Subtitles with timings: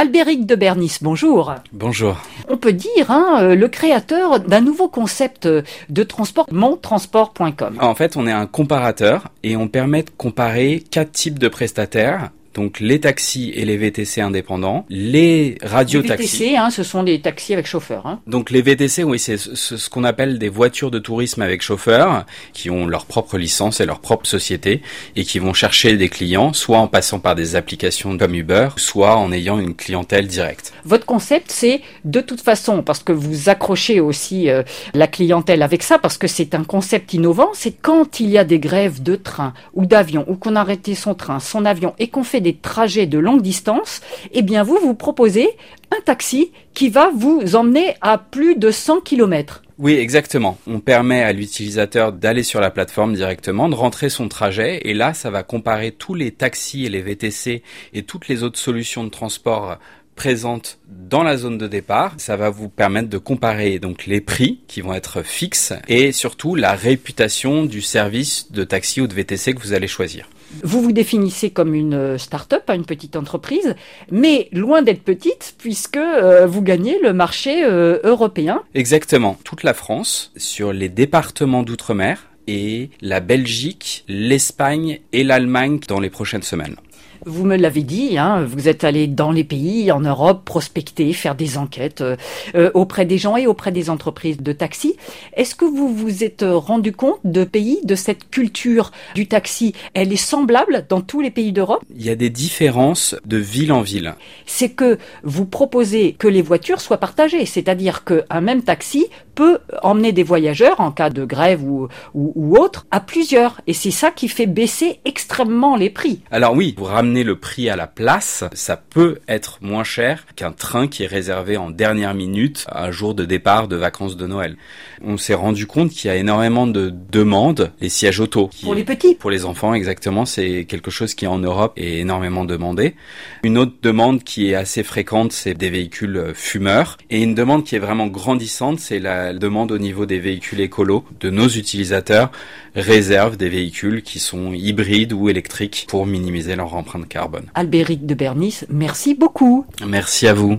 [0.00, 1.54] Albéric de Bernis, bonjour.
[1.74, 2.16] Bonjour.
[2.48, 7.76] On peut dire hein, euh, le créateur d'un nouveau concept de transport, montransport.com.
[7.78, 12.30] En fait, on est un comparateur et on permet de comparer quatre types de prestataires
[12.54, 16.38] donc les taxis et les VTC indépendants, les radiotaxis.
[16.38, 18.06] Les VTC, hein, ce sont des taxis avec chauffeur.
[18.06, 18.20] Hein.
[18.26, 22.68] Donc les VTC, oui, c'est ce, qu'on appelle des voitures de tourisme avec chauffeur, qui
[22.68, 24.82] ont leur propre licence et leur propre société,
[25.14, 29.16] et qui vont chercher des clients, soit en passant par des applications comme Uber, soit
[29.16, 30.72] en ayant une clientèle directe.
[30.84, 34.62] Votre concept, c'est de toute façon, parce que vous accrochez aussi euh,
[34.92, 38.44] la clientèle avec ça, parce que c'est un concept innovant, c'est quand il y a
[38.44, 42.08] des grèves de train ou d'avion, ou qu'on a arrêté son train, son avion, et
[42.08, 44.00] qu'on fait des trajets de longue distance,
[44.32, 45.48] eh bien vous vous proposez
[45.96, 49.62] un taxi qui va vous emmener à plus de 100 km.
[49.78, 50.58] Oui, exactement.
[50.66, 55.14] On permet à l'utilisateur d'aller sur la plateforme directement, de rentrer son trajet, et là,
[55.14, 57.62] ça va comparer tous les taxis et les VTC
[57.94, 59.78] et toutes les autres solutions de transport
[60.20, 62.12] présentes dans la zone de départ.
[62.18, 66.56] Ça va vous permettre de comparer donc les prix qui vont être fixes et surtout
[66.56, 70.28] la réputation du service de taxi ou de VTC que vous allez choisir.
[70.62, 73.74] Vous vous définissez comme une euh, start-up, une petite entreprise,
[74.10, 78.62] mais loin d'être petite puisque euh, vous gagnez le marché euh, européen.
[78.74, 85.98] Exactement, toute la France sur les départements d'outre-mer et la Belgique, l'Espagne et l'Allemagne dans
[85.98, 86.76] les prochaines semaines.
[87.26, 91.34] Vous me l'avez dit, hein, vous êtes allé dans les pays, en Europe, prospecter, faire
[91.34, 92.16] des enquêtes euh,
[92.54, 94.96] euh, auprès des gens et auprès des entreprises de taxi.
[95.34, 99.74] Est-ce que vous vous êtes rendu compte de pays, de cette culture du taxi?
[99.92, 101.82] Elle est semblable dans tous les pays d'Europe?
[101.94, 104.14] Il y a des différences de ville en ville.
[104.46, 110.12] C'est que vous proposez que les voitures soient partagées, c'est-à-dire qu'un même taxi peut emmener
[110.12, 113.60] des voyageurs en cas de grève ou, ou, ou autre à plusieurs.
[113.66, 116.20] Et c'est ça qui fait baisser extrêmement les prix.
[116.30, 120.52] Alors oui, vous ramenez le prix à la place, ça peut être moins cher qu'un
[120.52, 124.56] train qui est réservé en dernière minute un jour de départ de vacances de Noël.
[125.02, 128.50] On s'est rendu compte qu'il y a énormément de demandes, les sièges auto.
[128.62, 130.24] Pour les petits Pour les enfants, exactement.
[130.24, 132.94] C'est quelque chose qui en Europe est énormément demandé.
[133.42, 136.96] Une autre demande qui est assez fréquente, c'est des véhicules euh, fumeurs.
[137.10, 141.04] Et une demande qui est vraiment grandissante, c'est la demande au niveau des véhicules écolos.
[141.20, 142.30] De nos utilisateurs
[142.76, 147.44] réservent des véhicules qui sont hybrides ou électriques pour minimiser leur empreinte carbone.
[147.54, 149.64] Albéric de Bernis, merci beaucoup.
[149.86, 150.58] Merci à vous.